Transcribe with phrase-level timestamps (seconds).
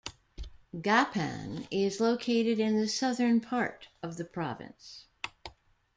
[0.75, 5.05] Gapan is located in the southern part of the province.